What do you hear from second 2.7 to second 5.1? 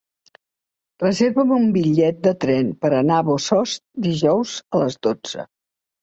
per anar a Bossòst dijous a les